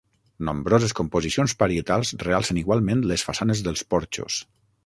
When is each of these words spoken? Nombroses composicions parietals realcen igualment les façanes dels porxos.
Nombroses 0.47 0.95
composicions 0.99 1.53
parietals 1.59 2.13
realcen 2.25 2.63
igualment 2.65 3.07
les 3.13 3.29
façanes 3.31 3.63
dels 3.69 3.89
porxos. 3.95 4.41